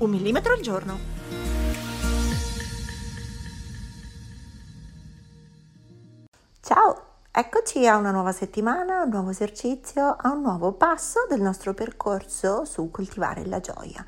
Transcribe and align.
Un 0.00 0.08
millimetro 0.08 0.54
al 0.54 0.60
giorno. 0.60 0.98
Ciao, 6.62 7.02
eccoci 7.30 7.86
a 7.86 7.98
una 7.98 8.10
nuova 8.10 8.32
settimana, 8.32 9.02
un 9.02 9.10
nuovo 9.10 9.28
esercizio, 9.28 10.16
a 10.18 10.30
un 10.30 10.40
nuovo 10.40 10.72
passo 10.72 11.26
del 11.28 11.42
nostro 11.42 11.74
percorso 11.74 12.64
su 12.64 12.90
coltivare 12.90 13.44
la 13.44 13.60
gioia. 13.60 14.02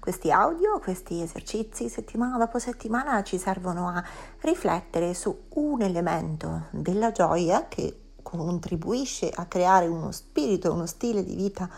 Questi 0.00 0.32
audio, 0.32 0.80
questi 0.80 1.22
esercizi 1.22 1.88
settimana 1.88 2.38
dopo 2.38 2.58
settimana 2.58 3.22
ci 3.22 3.38
servono 3.38 3.86
a 3.86 4.02
riflettere 4.40 5.14
su 5.14 5.44
un 5.50 5.80
elemento 5.80 6.66
della 6.72 7.12
gioia 7.12 7.68
che 7.68 8.14
contribuisce 8.20 9.30
a 9.32 9.46
creare 9.46 9.86
uno 9.86 10.10
spirito, 10.10 10.72
uno 10.72 10.86
stile 10.86 11.22
di 11.22 11.36
vita 11.36 11.70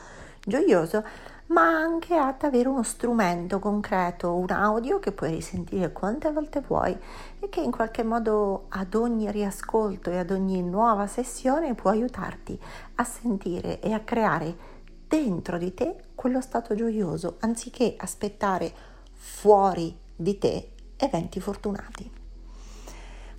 gioioso, 0.43 1.05
ma 1.49 1.63
anche 1.63 2.15
ad 2.15 2.43
avere 2.43 2.69
uno 2.69 2.83
strumento 2.83 3.59
concreto, 3.59 4.35
un 4.35 4.51
audio 4.51 4.99
che 4.99 5.13
puoi 5.13 5.31
risentire 5.31 5.93
quante 5.93 6.31
volte 6.31 6.61
vuoi 6.61 6.97
e 7.39 7.49
che 7.49 7.61
in 7.61 7.71
qualche 7.71 8.03
modo 8.03 8.67
ad 8.69 8.95
ogni 8.95 9.31
riascolto 9.31 10.11
e 10.11 10.19
ad 10.19 10.31
ogni 10.31 10.63
nuova 10.63 11.07
sessione 11.07 11.75
può 11.75 11.91
aiutarti 11.91 12.59
a 12.97 13.05
sentire 13.05 13.81
e 13.81 13.93
a 13.93 14.01
creare 14.01 14.77
dentro 15.07 15.57
di 15.57 15.73
te 15.73 15.97
quello 16.15 16.43
stato 16.43 16.75
gioioso 16.75 17.37
anziché 17.41 17.95
aspettare 17.97 18.71
fuori 19.13 19.97
di 20.15 20.37
te 20.37 20.73
eventi 20.97 21.41
fortunati. 21.41 22.11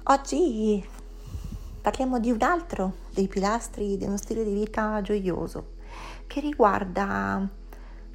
Oggi 0.05 0.83
parliamo 1.81 2.19
di 2.19 2.31
un 2.31 2.41
altro 2.41 2.93
dei 3.13 3.27
pilastri 3.27 3.97
di 3.97 4.05
uno 4.05 4.17
stile 4.17 4.43
di 4.43 4.53
vita 4.53 4.99
gioioso 5.03 5.77
che 6.25 6.39
riguarda 6.39 7.57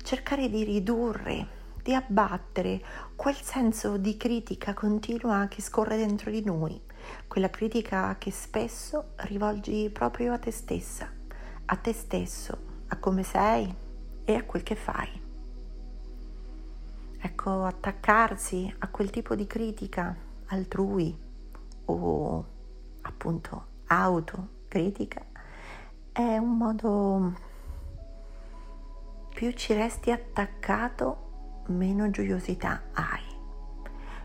cercare 0.05 0.50
di 0.50 0.64
ridurre, 0.64 1.47
di 1.83 1.94
abbattere 1.94 2.78
quel 3.16 3.34
senso 3.34 3.97
di 3.97 4.19
critica 4.19 4.74
continua 4.74 5.46
che 5.48 5.62
scorre 5.62 5.96
dentro 5.96 6.30
di 6.30 6.44
noi, 6.44 6.78
quella 7.27 7.48
critica 7.48 8.14
che 8.19 8.30
spesso 8.30 9.14
rivolgi 9.16 9.88
proprio 9.91 10.34
a 10.34 10.38
te 10.38 10.50
stessa, 10.50 11.11
a 11.64 11.77
te 11.77 11.94
stesso, 11.94 12.58
a 12.88 12.98
come 12.98 13.22
sei 13.22 13.74
e 14.24 14.34
a 14.34 14.44
quel 14.44 14.62
che 14.62 14.74
fai. 14.74 15.22
Ecco, 17.18 17.64
attaccarsi 17.64 18.74
a 18.80 18.89
quel 18.89 19.08
tipo 19.08 19.34
di 19.34 19.46
critica 19.46 20.14
altrui 20.48 21.16
o 21.86 22.46
appunto 23.00 23.66
autocritica 23.86 25.24
è 26.12 26.36
un 26.36 26.58
modo 26.58 27.52
più 29.45 29.53
ci 29.53 29.75
resti 29.75 30.11
attaccato, 30.11 31.64
meno 31.67 32.09
gioiosità 32.09 32.84
hai. 32.95 33.23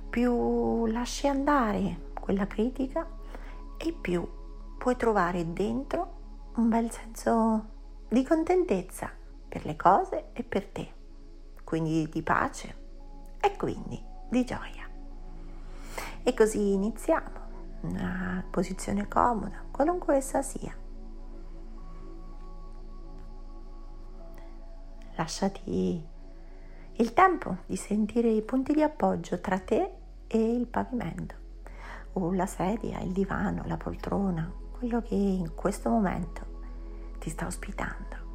Più 0.09 0.85
lasci 0.85 1.27
andare 1.27 2.11
quella 2.17 2.47
critica 2.47 3.05
e 3.75 3.91
più 3.91 4.25
puoi 4.77 4.95
trovare 4.95 5.51
dentro 5.51 6.51
un 6.55 6.69
bel 6.69 6.89
senso 6.89 7.65
di 8.07 8.23
contentezza 8.23 9.11
per 9.49 9.65
le 9.65 9.75
cose 9.75 10.29
e 10.31 10.43
per 10.43 10.67
te, 10.67 10.89
quindi 11.65 12.07
di 12.07 12.23
pace 12.23 12.75
e 13.41 13.57
quindi 13.57 14.01
di 14.29 14.45
gioia. 14.45 14.87
E 16.23 16.33
così 16.33 16.71
iniziamo, 16.71 17.39
una 17.81 18.41
posizione 18.49 19.09
comoda, 19.09 19.63
qualunque 19.69 20.15
essa 20.15 20.41
sia 20.41 20.78
lasciati 25.19 26.01
il 26.93 27.13
tempo 27.13 27.57
di 27.65 27.75
sentire 27.75 28.29
i 28.29 28.41
punti 28.41 28.73
di 28.73 28.81
appoggio 28.81 29.41
tra 29.41 29.59
te 29.59 29.91
e 30.27 30.53
il 30.53 30.65
pavimento, 30.65 31.35
o 32.13 32.33
la 32.33 32.45
sedia, 32.45 32.99
il 32.99 33.11
divano, 33.11 33.63
la 33.65 33.75
poltrona, 33.75 34.49
quello 34.71 35.01
che 35.01 35.15
in 35.15 35.53
questo 35.55 35.89
momento 35.89 36.61
ti 37.19 37.29
sta 37.29 37.45
ospitando. 37.45 38.27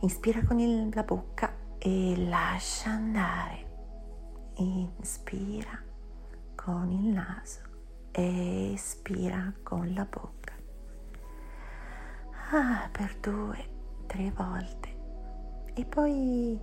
Inspira 0.00 0.42
con 0.44 0.58
il, 0.58 0.88
la 0.92 1.04
bocca 1.04 1.54
e 1.78 2.14
lascia 2.16 2.90
andare. 2.90 3.70
Inspira 4.56 5.80
con 6.56 6.90
il 6.90 7.12
naso 7.12 7.60
e 8.10 8.72
espira 8.72 9.52
con 9.62 9.92
la 9.94 10.04
bocca. 10.04 10.52
Ah, 12.50 12.88
per 12.90 13.16
due, 13.20 13.68
tre 14.06 14.32
volte 14.32 14.91
e 15.74 15.84
poi 15.84 16.58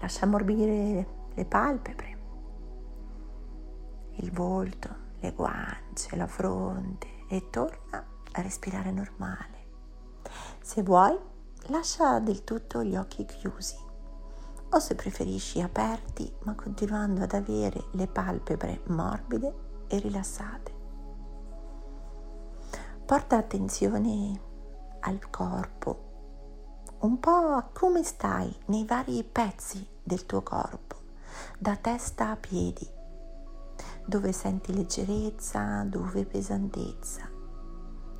lascia 0.00 0.24
ammorbire 0.24 1.06
le 1.34 1.44
palpebre, 1.44 2.18
il 4.16 4.32
volto, 4.32 4.88
le 5.20 5.32
guance, 5.32 6.16
la 6.16 6.26
fronte 6.26 7.06
e 7.28 7.48
torna 7.50 8.04
a 8.32 8.42
respirare 8.42 8.90
normale. 8.90 9.66
Se 10.60 10.82
vuoi, 10.82 11.16
lascia 11.68 12.18
del 12.18 12.44
tutto 12.44 12.82
gli 12.82 12.96
occhi 12.96 13.24
chiusi 13.24 13.86
o 14.70 14.78
se 14.80 14.94
preferisci 14.94 15.62
aperti 15.62 16.30
ma 16.42 16.54
continuando 16.54 17.22
ad 17.22 17.32
avere 17.32 17.84
le 17.92 18.06
palpebre 18.06 18.82
morbide 18.88 19.84
e 19.86 19.98
rilassate. 19.98 20.76
Porta 23.06 23.36
attenzione 23.38 24.40
al 25.00 25.30
corpo 25.30 26.07
un 27.00 27.20
po' 27.20 27.30
a 27.30 27.62
come 27.72 28.02
stai 28.02 28.52
nei 28.66 28.84
vari 28.84 29.22
pezzi 29.22 29.86
del 30.02 30.26
tuo 30.26 30.42
corpo, 30.42 30.96
da 31.56 31.76
testa 31.76 32.30
a 32.30 32.36
piedi, 32.36 32.84
dove 34.04 34.32
senti 34.32 34.74
leggerezza, 34.74 35.84
dove 35.84 36.24
pesantezza, 36.24 37.30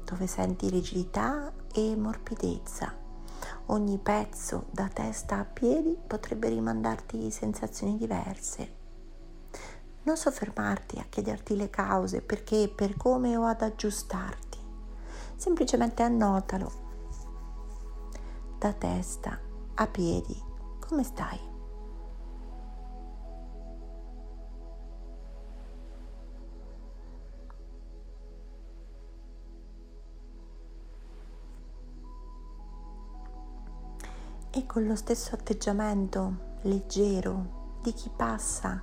dove 0.04 0.28
senti 0.28 0.68
rigidità 0.68 1.52
e 1.72 1.96
morbidezza. 1.96 2.94
Ogni 3.66 3.98
pezzo 3.98 4.66
da 4.70 4.88
testa 4.88 5.38
a 5.38 5.44
piedi 5.44 5.98
potrebbe 6.06 6.48
rimandarti 6.48 7.32
sensazioni 7.32 7.96
diverse. 7.96 8.76
Non 10.04 10.16
soffermarti 10.16 11.00
a 11.00 11.06
chiederti 11.08 11.56
le 11.56 11.68
cause 11.68 12.22
perché 12.22 12.72
per 12.72 12.96
come 12.96 13.36
o 13.36 13.44
ad 13.44 13.60
aggiustarti. 13.60 14.58
Semplicemente 15.34 16.04
annotalo 16.04 16.86
da 18.58 18.72
testa 18.72 19.38
a 19.74 19.86
piedi. 19.86 20.36
Come 20.80 21.04
stai? 21.04 21.38
E 34.50 34.66
con 34.66 34.86
lo 34.86 34.96
stesso 34.96 35.34
atteggiamento 35.36 36.56
leggero 36.62 37.76
di 37.80 37.92
chi 37.92 38.10
passa 38.14 38.82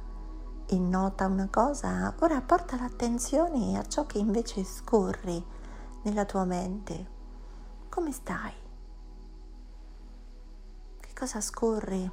e 0.67 0.79
nota 0.79 1.25
una 1.25 1.49
cosa, 1.51 2.15
ora 2.19 2.41
porta 2.41 2.77
l'attenzione 2.77 3.77
a 3.77 3.85
ciò 3.85 4.05
che 4.05 4.19
invece 4.19 4.63
scorre 4.63 5.43
nella 6.03 6.23
tua 6.23 6.45
mente. 6.45 7.13
Come 7.89 8.11
stai? 8.13 8.64
Cosa 11.15 11.39
scorre 11.39 12.11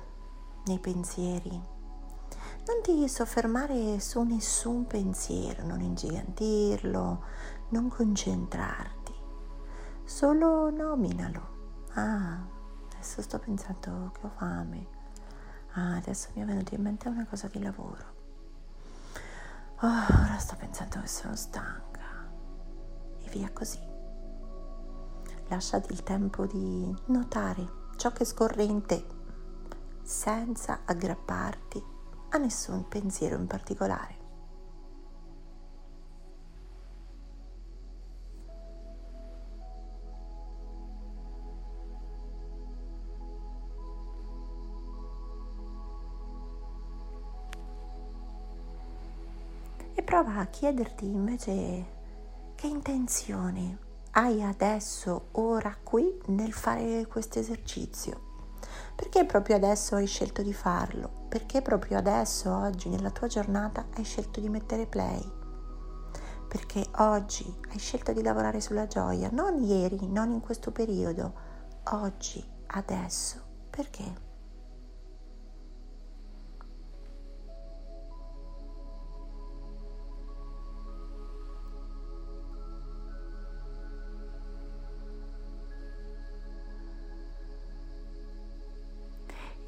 nei 0.66 0.78
pensieri. 0.78 1.50
Non 1.50 2.80
ti 2.82 3.08
soffermare 3.08 3.98
su 3.98 4.22
nessun 4.22 4.86
pensiero, 4.86 5.66
non 5.66 5.80
ingigantirlo, 5.80 7.24
non 7.70 7.88
concentrarti, 7.88 9.12
solo 10.04 10.70
nominalo. 10.70 11.50
Ah, 11.94 12.46
adesso 12.92 13.22
sto 13.22 13.40
pensando 13.40 14.12
che 14.12 14.24
ho 14.24 14.30
fame. 14.36 14.86
Ah, 15.72 15.96
adesso 15.96 16.28
mi 16.34 16.42
è 16.42 16.44
venuta 16.44 16.76
in 16.76 16.82
mente 16.82 17.08
una 17.08 17.26
cosa 17.26 17.48
di 17.48 17.60
lavoro. 17.60 18.20
Oh, 19.80 20.22
ora 20.22 20.38
sto 20.38 20.54
pensando 20.56 21.00
che 21.00 21.08
sono 21.08 21.34
stanca. 21.34 22.30
E 23.18 23.28
via 23.30 23.50
così. 23.50 23.80
Lasciati 25.48 25.92
il 25.92 26.04
tempo 26.04 26.46
di 26.46 26.94
notare 27.06 27.81
ciò 28.02 28.10
che 28.10 28.24
scorre 28.24 28.64
in 28.64 28.84
te, 28.84 29.06
senza 30.02 30.80
aggrapparti 30.84 31.80
a 32.30 32.38
nessun 32.38 32.88
pensiero 32.88 33.36
in 33.36 33.46
particolare. 33.46 34.16
E 49.94 50.02
prova 50.02 50.38
a 50.38 50.46
chiederti 50.46 51.06
invece 51.06 51.86
che 52.56 52.66
intenzioni 52.66 53.90
hai 54.12 54.42
adesso, 54.42 55.28
ora, 55.32 55.74
qui 55.82 56.20
nel 56.26 56.52
fare 56.52 57.06
questo 57.06 57.38
esercizio. 57.38 58.30
Perché 58.94 59.24
proprio 59.24 59.56
adesso 59.56 59.94
hai 59.94 60.06
scelto 60.06 60.42
di 60.42 60.52
farlo? 60.52 61.26
Perché 61.28 61.62
proprio 61.62 61.96
adesso, 61.96 62.54
oggi, 62.54 62.88
nella 62.88 63.10
tua 63.10 63.26
giornata, 63.26 63.86
hai 63.94 64.04
scelto 64.04 64.40
di 64.40 64.50
mettere 64.50 64.86
play? 64.86 65.40
Perché 66.46 66.84
oggi 66.98 67.44
hai 67.70 67.78
scelto 67.78 68.12
di 68.12 68.22
lavorare 68.22 68.60
sulla 68.60 68.86
gioia, 68.86 69.30
non 69.32 69.62
ieri, 69.62 70.06
non 70.06 70.30
in 70.30 70.40
questo 70.40 70.70
periodo, 70.72 71.32
oggi, 71.92 72.44
adesso. 72.66 73.40
Perché? 73.70 74.31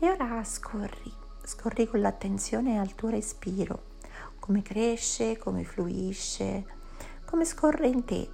E 0.05 0.11
ora 0.11 0.45
scorri, 0.45 1.11
scorri 1.45 1.89
con 1.89 2.03
l'attenzione 2.03 2.79
al 2.79 2.95
tuo 2.95 3.09
respiro, 3.09 3.93
come 4.39 4.61
cresce, 4.61 5.39
come 5.39 5.65
fluisce, 5.65 6.67
come 7.25 7.47
scorre 7.47 7.87
in 7.87 8.05
te, 8.05 8.29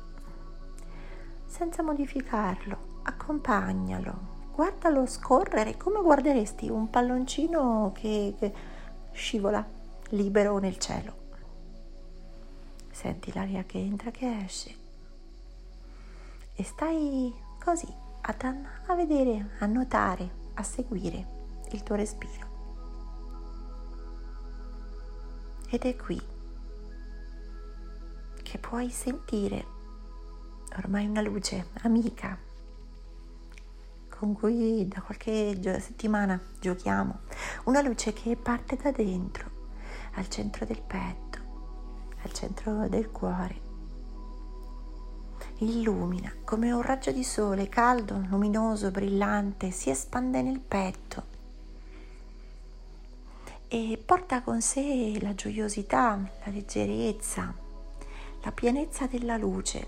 senza 1.46 1.84
modificarlo, 1.84 3.02
accompagnalo, 3.05 4.49
guardalo 4.52 5.06
scorrere 5.06 5.76
come 5.76 6.02
guarderesti 6.02 6.69
un 6.69 6.90
palloncino 6.90 7.93
che, 7.94 8.34
che 8.37 8.52
scivola 9.12 9.64
libero 10.08 10.58
nel 10.58 10.76
cielo. 10.76 11.14
Senti 12.90 13.32
l'aria 13.32 13.62
che 13.62 13.78
entra, 13.78 14.11
che 14.11 14.38
esce. 14.44 14.75
E 16.52 16.64
stai 16.64 17.32
così 17.64 17.87
a, 18.22 18.34
a 18.87 18.94
vedere, 18.96 19.50
a 19.61 19.67
notare, 19.67 20.28
a 20.55 20.64
seguire 20.64 21.38
il 21.76 21.82
tuo 21.82 21.96
respiro. 21.96 22.49
Ed 25.69 25.82
è 25.82 25.96
qui 25.96 26.20
che 28.43 28.58
puoi 28.58 28.90
sentire 28.90 29.64
ormai 30.76 31.06
una 31.06 31.20
luce 31.20 31.69
amica 31.82 32.37
con 34.08 34.34
cui 34.34 34.87
da 34.87 35.00
qualche 35.00 35.58
settimana 35.81 36.38
giochiamo, 36.61 37.20
una 37.64 37.81
luce 37.81 38.12
che 38.12 38.37
parte 38.37 38.76
da 38.76 38.90
dentro, 38.90 39.49
al 40.14 40.28
centro 40.28 40.67
del 40.67 40.82
petto, 40.82 41.38
al 42.22 42.32
centro 42.32 42.87
del 42.88 43.11
cuore. 43.11 43.69
Illumina 45.58 46.34
come 46.44 46.70
un 46.70 46.82
raggio 46.82 47.12
di 47.12 47.25
sole 47.25 47.69
caldo, 47.69 48.22
luminoso, 48.28 48.90
brillante, 48.90 49.70
si 49.70 49.88
espande 49.88 50.43
nel 50.43 50.61
petto 50.61 51.30
e 53.72 54.02
porta 54.05 54.43
con 54.43 54.61
sé 54.61 55.17
la 55.20 55.32
gioiosità, 55.32 56.19
la 56.44 56.50
leggerezza, 56.50 57.55
la 58.43 58.50
pienezza 58.50 59.06
della 59.06 59.37
luce 59.37 59.87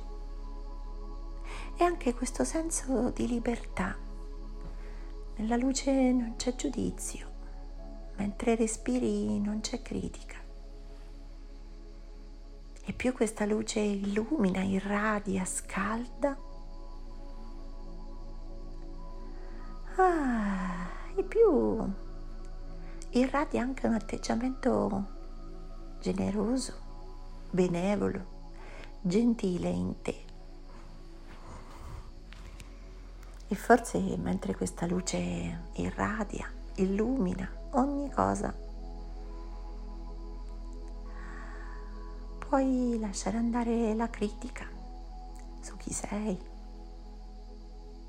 e 1.76 1.82
anche 1.82 2.14
questo 2.14 2.44
senso 2.44 3.10
di 3.10 3.26
libertà. 3.26 3.96
Nella 5.34 5.56
luce 5.56 5.90
non 5.90 6.34
c'è 6.36 6.54
giudizio, 6.54 7.28
mentre 8.18 8.54
respiri 8.54 9.40
non 9.40 9.58
c'è 9.60 9.82
critica. 9.82 10.36
E 12.84 12.92
più 12.92 13.12
questa 13.12 13.44
luce 13.46 13.80
illumina, 13.80 14.62
irradia, 14.62 15.44
scalda, 15.44 16.38
ah, 19.96 20.86
e 21.16 21.22
più 21.24 22.01
irradia 23.14 23.60
anche 23.60 23.86
un 23.86 23.92
atteggiamento 23.92 25.06
generoso, 26.00 26.72
benevolo, 27.50 28.40
gentile 29.02 29.68
in 29.68 30.00
te. 30.00 30.24
E 33.48 33.54
forse 33.54 33.98
mentre 34.16 34.54
questa 34.54 34.86
luce 34.86 35.68
irradia, 35.74 36.50
illumina 36.76 37.50
ogni 37.72 38.10
cosa, 38.10 38.54
puoi 42.38 42.98
lasciare 42.98 43.36
andare 43.36 43.94
la 43.94 44.08
critica 44.08 44.66
su 45.60 45.76
chi 45.76 45.92
sei, 45.92 46.38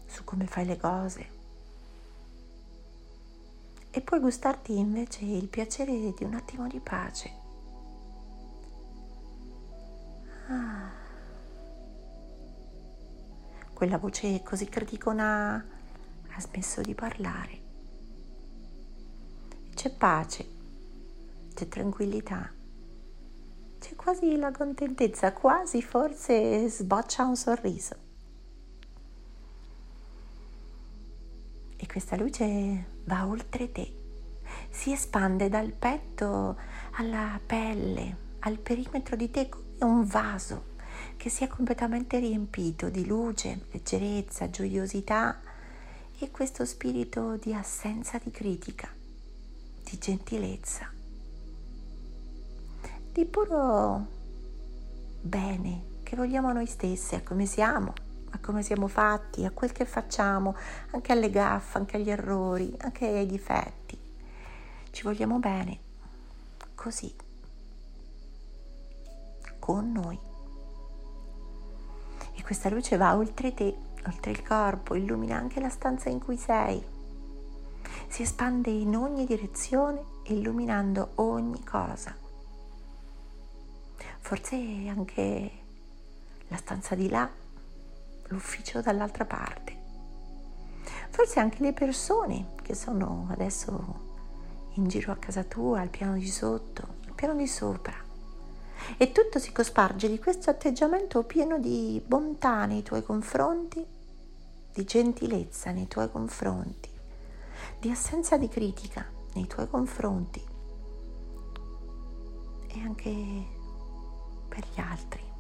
su 0.05 0.23
come 0.23 0.47
fai 0.47 0.65
le 0.65 0.77
cose 0.77 1.32
e 3.95 4.01
puoi 4.01 4.19
gustarti 4.19 4.75
invece 4.75 5.23
il 5.23 5.47
piacere 5.47 5.93
di 6.17 6.23
un 6.23 6.33
attimo 6.33 6.67
di 6.67 6.79
pace. 6.79 7.31
Ah. 10.47 10.89
Quella 13.71 13.99
voce 13.99 14.41
così 14.41 14.65
criticona 14.65 15.63
ha 16.27 16.41
smesso 16.41 16.81
di 16.81 16.95
parlare. 16.95 17.61
C'è 19.75 19.91
pace, 19.91 20.47
c'è 21.53 21.67
tranquillità, 21.67 22.51
c'è 23.77 23.95
quasi 23.95 24.35
la 24.37 24.51
contentezza, 24.51 25.33
quasi 25.33 25.83
forse 25.83 26.67
sboccia 26.67 27.25
un 27.25 27.35
sorriso. 27.35 27.95
E 31.75 31.85
questa 31.85 32.15
luce 32.15 32.92
va 33.05 33.27
oltre 33.27 33.71
te, 33.71 33.91
si 34.69 34.91
espande 34.91 35.49
dal 35.49 35.71
petto 35.71 36.57
alla 36.91 37.39
pelle, 37.45 38.17
al 38.39 38.59
perimetro 38.59 39.15
di 39.15 39.29
te 39.31 39.49
come 39.49 39.61
un 39.79 40.05
vaso 40.05 40.71
che 41.17 41.29
sia 41.29 41.47
completamente 41.47 42.19
riempito 42.19 42.89
di 42.89 43.05
luce, 43.05 43.65
leggerezza, 43.71 44.49
gioiosità 44.49 45.39
e 46.19 46.31
questo 46.31 46.65
spirito 46.65 47.35
di 47.37 47.53
assenza 47.53 48.19
di 48.23 48.31
critica, 48.31 48.89
di 49.83 49.97
gentilezza, 49.97 50.91
di 53.11 53.25
puro 53.25 54.07
bene 55.21 55.91
che 56.03 56.15
vogliamo 56.15 56.51
noi 56.51 56.67
stessi, 56.67 57.15
a 57.15 57.21
come 57.21 57.45
siamo, 57.45 57.93
a 58.33 58.39
come 58.39 58.63
siamo 58.63 58.87
fatti, 58.87 59.45
a 59.45 59.51
quel 59.51 59.71
che 59.71 59.85
facciamo, 59.85 60.55
anche 60.91 61.11
alle 61.11 61.29
gaffe, 61.29 61.77
anche 61.77 61.97
agli 61.97 62.09
errori, 62.09 62.75
anche 62.79 63.05
ai 63.05 63.27
difetti. 63.27 63.97
Ci 64.89 65.03
vogliamo 65.03 65.37
bene, 65.37 65.79
così, 66.73 67.13
con 69.59 69.91
noi. 69.91 70.19
E 72.35 72.41
questa 72.43 72.69
luce 72.69 72.97
va 72.97 73.15
oltre 73.15 73.53
te, 73.53 73.75
oltre 74.07 74.31
il 74.31 74.41
corpo, 74.41 74.95
illumina 74.95 75.37
anche 75.37 75.59
la 75.59 75.69
stanza 75.69 76.09
in 76.09 76.19
cui 76.19 76.37
sei. 76.37 76.83
Si 78.07 78.23
espande 78.23 78.71
in 78.71 78.95
ogni 78.95 79.25
direzione, 79.25 80.03
illuminando 80.23 81.11
ogni 81.15 81.63
cosa. 81.63 82.15
Forse 84.19 84.55
anche 84.87 85.51
la 86.47 86.57
stanza 86.57 86.95
di 86.95 87.09
là 87.09 87.41
l'ufficio 88.27 88.81
dall'altra 88.81 89.25
parte. 89.25 89.81
Forse 91.09 91.39
anche 91.39 91.61
le 91.61 91.73
persone 91.73 92.55
che 92.61 92.73
sono 92.73 93.27
adesso 93.29 94.11
in 94.75 94.87
giro 94.87 95.11
a 95.11 95.17
casa 95.17 95.43
tua, 95.43 95.81
al 95.81 95.89
piano 95.89 96.15
di 96.15 96.27
sotto, 96.27 96.95
al 97.05 97.13
piano 97.13 97.35
di 97.35 97.47
sopra. 97.47 97.93
E 98.97 99.11
tutto 99.11 99.39
si 99.39 99.51
cosparge 99.51 100.09
di 100.09 100.19
questo 100.19 100.49
atteggiamento 100.49 101.23
pieno 101.23 101.59
di 101.59 102.01
bontà 102.05 102.65
nei 102.65 102.83
tuoi 102.83 103.03
confronti, 103.03 103.85
di 104.73 104.83
gentilezza 104.83 105.71
nei 105.71 105.87
tuoi 105.87 106.09
confronti, 106.09 106.89
di 107.79 107.89
assenza 107.91 108.37
di 108.37 108.47
critica 108.49 109.05
nei 109.35 109.47
tuoi 109.47 109.69
confronti 109.69 110.43
e 112.67 112.79
anche 112.79 113.11
per 114.47 114.65
gli 114.73 114.79
altri. 114.79 115.32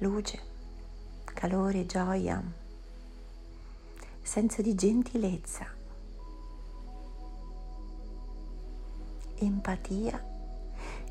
Luce, 0.00 0.40
calore, 1.24 1.84
gioia, 1.84 2.40
senso 4.22 4.62
di 4.62 4.74
gentilezza, 4.76 5.66
empatia 9.34 10.24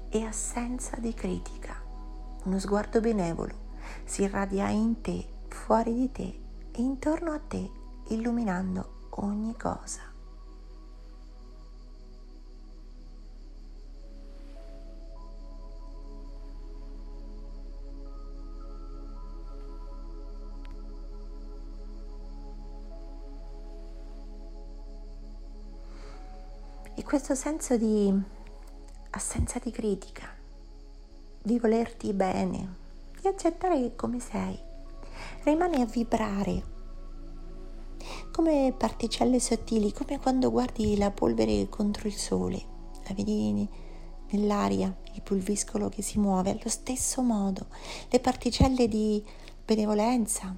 e 0.08 0.24
assenza 0.24 0.96
di 0.98 1.14
critica. 1.14 1.84
Uno 2.44 2.60
sguardo 2.60 3.02
benevolo 3.02 3.66
si 4.06 4.22
irradia 4.22 4.70
in 4.70 5.02
te, 5.02 5.28
fuori 5.50 5.94
di 5.94 6.12
te 6.12 6.40
e 6.72 6.82
intorno 6.82 7.32
a 7.32 7.40
te, 7.40 7.70
illuminando 8.08 9.10
ogni 9.16 9.54
cosa. 9.58 10.17
E 27.00 27.04
questo 27.04 27.36
senso 27.36 27.78
di 27.78 28.12
assenza 29.12 29.60
di 29.60 29.70
critica, 29.70 30.36
di 31.40 31.60
volerti 31.60 32.12
bene, 32.12 32.76
di 33.22 33.28
accettare 33.28 33.96
come 33.96 34.20
sei, 34.20 34.60
rimane 35.44 35.84
a 35.84 35.86
vibrare 35.86 36.64
come 38.32 38.74
particelle 38.76 39.40
sottili, 39.40 39.94
come 39.94 40.20
quando 40.20 40.50
guardi 40.50 40.98
la 40.98 41.12
polvere 41.12 41.70
contro 41.70 42.08
il 42.08 42.16
sole, 42.16 42.66
la 43.08 43.14
vedi 43.14 43.70
nell'aria, 44.32 44.92
il 45.14 45.22
pulviscolo 45.22 45.90
che 45.90 46.02
si 46.02 46.18
muove, 46.18 46.50
allo 46.50 46.68
stesso 46.68 47.22
modo 47.22 47.68
le 48.10 48.20
particelle 48.20 48.88
di 48.88 49.24
benevolenza, 49.64 50.54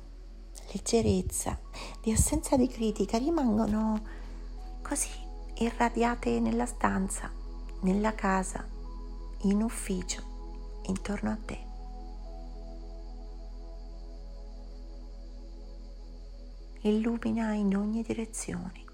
leggerezza, 0.72 1.60
di 2.02 2.14
assenza 2.14 2.56
di 2.56 2.68
critica 2.68 3.18
rimangono 3.18 4.02
così 4.82 5.28
irradiate 5.62 6.40
nella 6.40 6.66
stanza, 6.66 7.30
nella 7.82 8.16
casa, 8.16 8.66
in 9.42 9.62
ufficio, 9.62 10.22
intorno 10.84 11.32
a 11.32 11.38
te. 11.46 11.68
Illumina 16.82 17.52
in 17.54 17.76
ogni 17.76 18.04
direzione, 18.04 18.86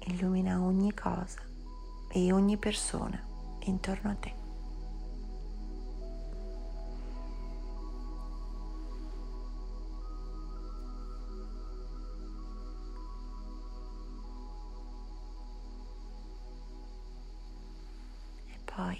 illumina 0.00 0.60
ogni 0.60 0.92
cosa 0.92 1.40
e 2.12 2.32
ogni 2.32 2.58
persona 2.58 3.18
intorno 3.60 4.10
a 4.10 4.14
te. 4.14 4.39
Poi 18.80 18.98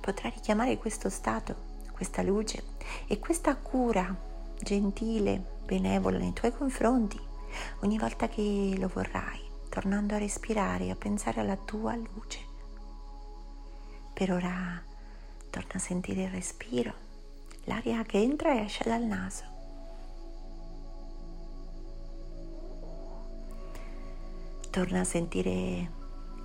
potrai 0.00 0.32
richiamare 0.32 0.78
questo 0.78 1.08
stato, 1.08 1.54
questa 1.92 2.22
luce 2.22 2.62
e 3.06 3.18
questa 3.20 3.54
cura 3.56 4.12
gentile, 4.60 5.58
benevola 5.64 6.18
nei 6.18 6.32
tuoi 6.32 6.52
confronti 6.52 7.20
ogni 7.80 7.98
volta 7.98 8.28
che 8.28 8.74
lo 8.76 8.88
vorrai, 8.88 9.40
tornando 9.68 10.14
a 10.14 10.18
respirare 10.18 10.86
e 10.86 10.90
a 10.90 10.96
pensare 10.96 11.40
alla 11.40 11.56
tua 11.56 11.94
luce. 11.94 12.48
Per 14.12 14.32
ora 14.32 14.82
torna 15.50 15.74
a 15.74 15.78
sentire 15.78 16.24
il 16.24 16.30
respiro, 16.30 16.92
l'aria 17.64 18.02
che 18.02 18.18
entra 18.18 18.54
e 18.54 18.64
esce 18.64 18.84
dal 18.84 19.02
naso. 19.02 19.44
Torna 24.70 25.00
a 25.00 25.04
sentire 25.04 25.98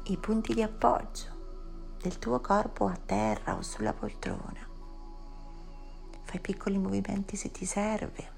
i 0.08 0.18
punti 0.18 0.54
di 0.54 0.62
appoggio 0.62 1.98
del 2.00 2.20
tuo 2.20 2.40
corpo 2.40 2.86
a 2.86 2.96
terra 2.96 3.56
o 3.56 3.64
sulla 3.64 3.92
poltrona. 3.92 4.70
Fai 6.22 6.40
piccoli 6.40 6.78
movimenti 6.78 7.36
se 7.36 7.50
ti 7.50 7.66
serve, 7.66 8.32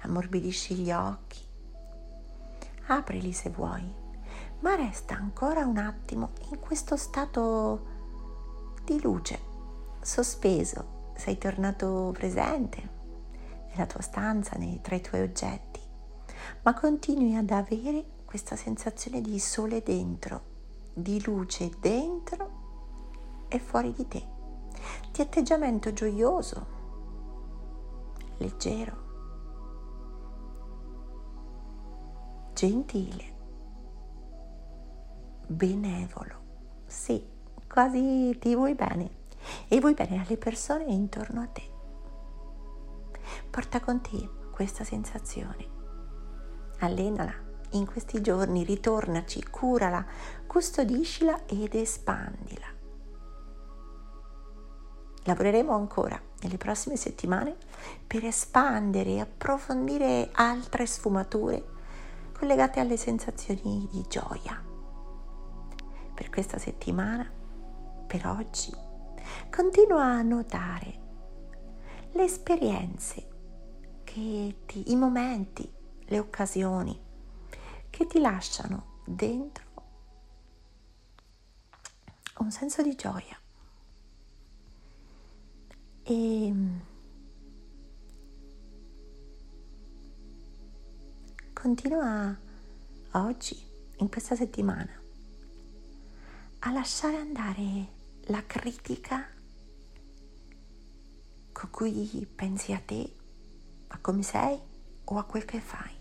ammorbidisci 0.00 0.74
gli 0.74 0.92
occhi, 0.92 1.40
aprili 2.88 3.32
se 3.32 3.48
vuoi, 3.48 3.90
ma 4.60 4.74
resta 4.74 5.14
ancora 5.14 5.64
un 5.64 5.78
attimo 5.78 6.32
in 6.50 6.58
questo 6.58 6.98
stato 6.98 7.86
di 8.84 9.00
luce, 9.00 9.40
sospeso, 10.02 11.12
sei 11.16 11.38
tornato 11.38 12.10
presente 12.12 12.96
nella 13.70 13.86
tua 13.86 14.02
stanza, 14.02 14.56
nei, 14.58 14.82
tra 14.82 14.96
i 14.96 15.00
tuoi 15.00 15.22
oggetti, 15.22 15.80
ma 16.60 16.74
continui 16.74 17.36
ad 17.36 17.50
avere 17.52 18.04
questa 18.26 18.54
sensazione 18.54 19.22
di 19.22 19.38
sole 19.38 19.82
dentro 19.82 20.56
di 21.02 21.22
luce 21.24 21.70
dentro 21.78 23.46
e 23.48 23.58
fuori 23.58 23.92
di 23.92 24.06
te, 24.08 24.26
di 25.12 25.22
atteggiamento 25.22 25.92
gioioso, 25.92 26.66
leggero, 28.38 28.96
gentile, 32.52 33.36
benevolo. 35.46 36.46
Sì, 36.86 37.24
quasi 37.70 38.36
ti 38.38 38.54
vuoi 38.54 38.74
bene 38.74 39.26
e 39.68 39.78
vuoi 39.80 39.94
bene 39.94 40.22
alle 40.24 40.36
persone 40.36 40.84
intorno 40.84 41.42
a 41.42 41.46
te. 41.46 41.76
Porta 43.50 43.80
con 43.80 44.00
te 44.00 44.28
questa 44.50 44.84
sensazione. 44.84 45.76
Allenala 46.80 47.47
in 47.72 47.86
questi 47.86 48.20
giorni, 48.20 48.64
ritornaci, 48.64 49.44
curala, 49.48 50.04
custodiscila 50.46 51.46
ed 51.46 51.74
espandila. 51.74 52.66
Lavoreremo 55.24 55.74
ancora 55.74 56.20
nelle 56.40 56.56
prossime 56.56 56.96
settimane 56.96 57.56
per 58.06 58.24
espandere 58.24 59.10
e 59.10 59.20
approfondire 59.20 60.30
altre 60.32 60.86
sfumature 60.86 61.76
collegate 62.32 62.80
alle 62.80 62.96
sensazioni 62.96 63.88
di 63.90 64.04
gioia. 64.08 64.62
Per 66.14 66.30
questa 66.30 66.58
settimana, 66.58 67.30
per 68.06 68.26
oggi, 68.26 68.72
continua 69.54 70.04
a 70.04 70.22
notare 70.22 71.06
le 72.12 72.22
esperienze, 72.22 73.26
che 74.04 74.56
ti, 74.64 74.90
i 74.90 74.96
momenti, 74.96 75.70
le 76.06 76.18
occasioni 76.18 76.98
che 77.90 78.06
ti 78.06 78.20
lasciano 78.20 79.02
dentro 79.04 79.66
un 82.38 82.50
senso 82.50 82.82
di 82.82 82.94
gioia. 82.94 83.38
E 86.02 86.54
continua 91.52 92.36
oggi, 93.12 93.66
in 93.98 94.08
questa 94.08 94.36
settimana, 94.36 94.90
a 96.60 96.70
lasciare 96.72 97.16
andare 97.16 97.96
la 98.26 98.44
critica 98.46 99.26
con 101.52 101.70
cui 101.70 102.26
pensi 102.34 102.72
a 102.72 102.80
te, 102.80 103.12
a 103.88 103.98
come 103.98 104.22
sei 104.22 104.58
o 105.04 105.18
a 105.18 105.24
quel 105.24 105.44
che 105.44 105.60
fai 105.60 105.97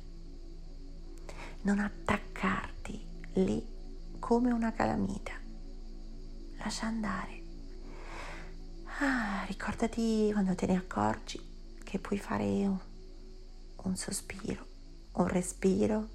non 1.68 1.80
attaccarti 1.80 3.06
lì 3.34 3.62
come 4.20 4.54
una 4.54 4.72
calamita. 4.72 5.34
Lascia 6.60 6.86
andare. 6.86 7.44
Ah, 9.00 9.44
ricordati 9.48 10.30
quando 10.32 10.56
te 10.56 10.66
ne 10.66 10.78
accorgi 10.78 11.38
che 11.84 12.00
puoi 12.00 12.20
fare 12.20 12.46
un, 12.46 12.80
un 13.84 13.96
sospiro, 13.98 14.66
un 15.16 15.28
respiro 15.28 16.08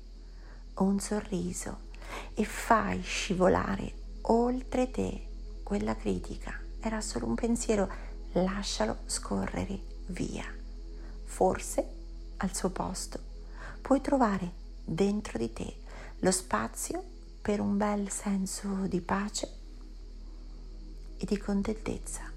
un 0.77 0.99
sorriso 1.01 1.91
e 2.33 2.45
fai 2.45 3.03
scivolare 3.03 3.93
oltre 4.23 4.91
te 4.91 5.29
quella 5.63 5.95
critica. 5.95 6.59
Era 6.81 7.03
solo 7.03 7.27
un 7.27 7.35
pensiero, 7.35 7.91
lascialo 8.33 9.01
scorrere 9.05 9.79
via. 10.07 10.47
Forse 11.25 11.87
al 12.39 12.55
suo 12.55 12.71
posto 12.71 13.21
puoi 13.83 14.01
trovare 14.01 14.61
dentro 14.85 15.39
di 15.39 15.53
te 15.53 15.77
lo 16.21 16.31
spazio 16.31 17.03
per 17.41 17.61
un 17.61 17.77
bel 17.77 18.11
senso 18.11 18.87
di 18.87 19.01
pace 19.01 19.51
e 21.17 21.25
di 21.27 21.37
contentezza. 21.39 22.31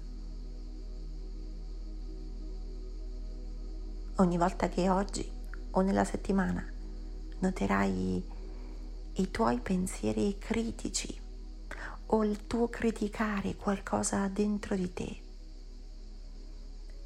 Ogni 4.16 4.38
volta 4.38 4.68
che 4.68 4.88
oggi 4.88 5.30
o 5.72 5.80
nella 5.82 6.04
settimana 6.04 6.66
noterai 7.38 8.24
i 9.12 9.30
tuoi 9.30 9.58
pensieri 9.60 10.38
critici 10.38 11.20
o 12.06 12.24
il 12.24 12.46
tuo 12.46 12.68
criticare 12.68 13.56
qualcosa 13.56 14.26
dentro 14.28 14.74
di 14.74 14.92
te, 14.92 15.22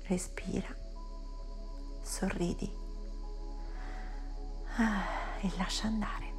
respira, 0.06 0.74
sorridi 2.02 2.80
Ah, 4.82 5.19
e 5.40 5.50
lascia 5.56 5.86
andare. 5.86 6.29